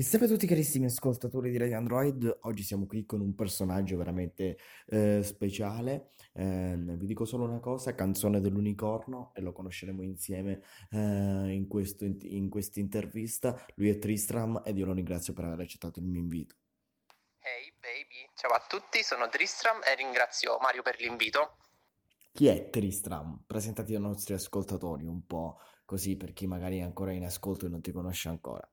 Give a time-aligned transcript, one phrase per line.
[0.00, 3.98] E salve a tutti carissimi ascoltatori di Radio Android, oggi siamo qui con un personaggio
[3.98, 10.62] veramente eh, speciale, Eh, vi dico solo una cosa, Canzone dell'Unicorno e lo conosceremo insieme
[10.90, 15.60] eh, in questo, in questa intervista, lui è Tristram ed io lo ringrazio per aver
[15.60, 16.54] accettato il mio invito.
[17.40, 21.58] Hey baby, ciao a tutti, sono Tristram e ringrazio Mario per l'invito.
[22.32, 23.42] Chi è Tristram?
[23.46, 27.68] Presentati ai nostri ascoltatori un po' così per chi magari è ancora in ascolto e
[27.68, 28.66] non ti conosce ancora.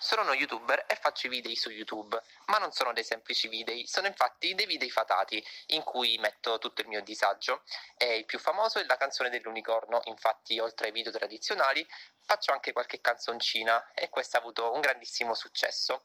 [0.00, 3.74] Sono uno youtuber e faccio i video su YouTube, ma non sono dei semplici video,
[3.84, 7.62] sono infatti dei video fatati in cui metto tutto il mio disagio.
[7.96, 11.84] E il più famoso è la canzone dell'unicorno, infatti oltre ai video tradizionali
[12.20, 16.04] faccio anche qualche canzoncina e questo ha avuto un grandissimo successo.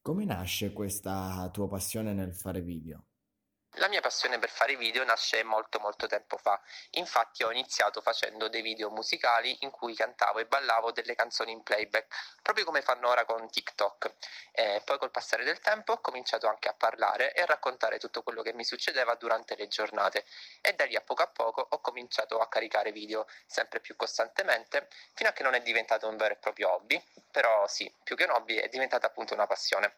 [0.00, 3.06] Come nasce questa tua passione nel fare video?
[3.78, 6.58] La mia passione per fare video nasce molto molto tempo fa,
[6.92, 11.62] infatti ho iniziato facendo dei video musicali in cui cantavo e ballavo delle canzoni in
[11.62, 14.14] playback, proprio come fanno ora con TikTok.
[14.52, 18.22] E poi col passare del tempo ho cominciato anche a parlare e a raccontare tutto
[18.22, 20.24] quello che mi succedeva durante le giornate
[20.62, 24.88] e da lì a poco a poco ho cominciato a caricare video sempre più costantemente
[25.12, 28.24] fino a che non è diventato un vero e proprio hobby, però sì, più che
[28.24, 29.96] un hobby è diventata appunto una passione.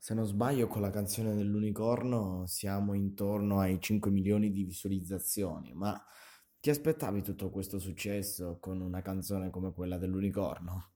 [0.00, 6.02] Se non sbaglio, con la canzone dell'unicorno siamo intorno ai 5 milioni di visualizzazioni, ma
[6.60, 10.92] ti aspettavi tutto questo successo con una canzone come quella dell'unicorno?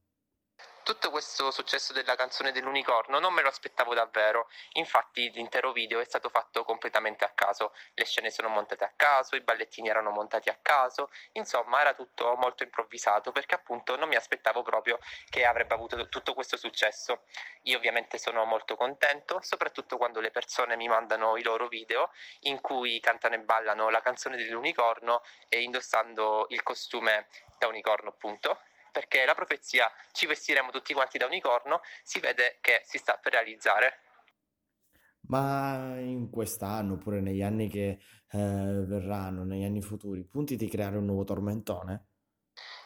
[1.22, 6.28] Questo successo della canzone dell'unicorno non me lo aspettavo davvero, infatti l'intero video è stato
[6.28, 10.58] fatto completamente a caso, le scene sono montate a caso, i ballettini erano montati a
[10.60, 14.98] caso, insomma era tutto molto improvvisato perché appunto non mi aspettavo proprio
[15.30, 17.22] che avrebbe avuto tutto questo successo.
[17.62, 22.60] Io ovviamente sono molto contento, soprattutto quando le persone mi mandano i loro video in
[22.60, 27.28] cui cantano e ballano la canzone dell'unicorno e indossando il costume
[27.58, 28.58] da unicorno appunto
[28.92, 33.32] perché la profezia ci vestiremo tutti quanti da unicorno si vede che si sta per
[33.32, 33.98] realizzare.
[35.22, 40.96] Ma in quest'anno, oppure negli anni che eh, verranno, negli anni futuri, punti di creare
[40.98, 42.11] un nuovo tormentone?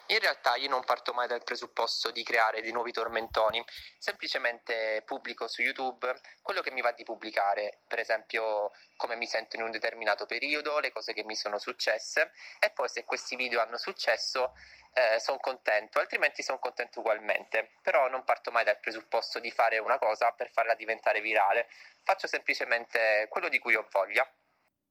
[0.09, 3.61] In realtà io non parto mai dal presupposto di creare dei nuovi tormentoni,
[3.97, 9.57] semplicemente pubblico su YouTube quello che mi va di pubblicare, per esempio come mi sento
[9.57, 13.59] in un determinato periodo, le cose che mi sono successe e poi se questi video
[13.59, 14.53] hanno successo
[14.93, 19.77] eh, sono contento, altrimenti sono contento ugualmente, però non parto mai dal presupposto di fare
[19.77, 21.67] una cosa per farla diventare virale,
[22.03, 24.25] faccio semplicemente quello di cui ho voglia.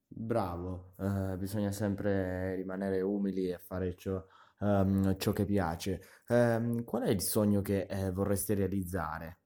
[0.08, 4.22] Bravo, eh, bisogna sempre rimanere umili e fare ciò
[4.60, 6.22] ehm, ciò che piace.
[6.28, 9.38] Ehm, qual è il sogno che eh, vorresti realizzare?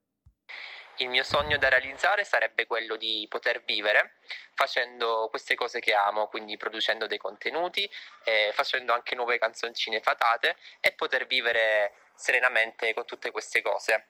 [0.99, 4.17] Il mio sogno da realizzare sarebbe quello di poter vivere
[4.53, 7.89] facendo queste cose che amo, quindi producendo dei contenuti,
[8.25, 14.05] eh, facendo anche nuove canzoncine fatate e poter vivere serenamente con tutte queste cose.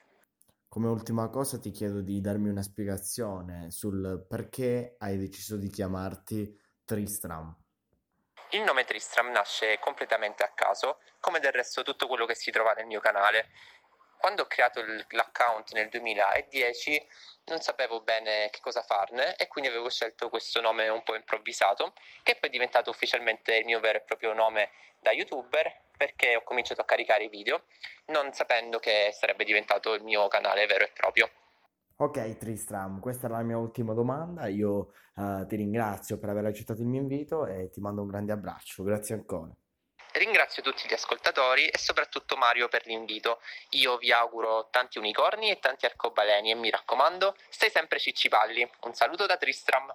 [0.66, 6.58] Come ultima cosa ti chiedo di darmi una spiegazione sul perché hai deciso di chiamarti
[6.84, 7.56] Tristram.
[8.52, 12.72] Il nome Tristram nasce completamente a caso, come del resto tutto quello che si trova
[12.72, 13.50] nel mio canale.
[14.18, 17.06] Quando ho creato l'account nel 2010
[17.44, 21.94] non sapevo bene che cosa farne e quindi avevo scelto questo nome un po' improvvisato,
[22.24, 26.42] che poi è diventato ufficialmente il mio vero e proprio nome da youtuber perché ho
[26.42, 27.66] cominciato a caricare i video
[28.06, 31.30] non sapendo che sarebbe diventato il mio canale vero e proprio.
[32.00, 34.46] Ok Tristram, questa è la mia ultima domanda.
[34.46, 38.32] Io eh, ti ringrazio per aver accettato il mio invito e ti mando un grande
[38.32, 38.82] abbraccio.
[38.82, 39.50] Grazie ancora.
[40.12, 43.38] Ringrazio tutti gli ascoltatori e soprattutto Mario per l'invito.
[43.72, 48.66] Io vi auguro tanti unicorni e tanti arcobaleni e mi raccomando, stai sempre ciccipalli.
[48.84, 49.94] Un saluto da Tristram.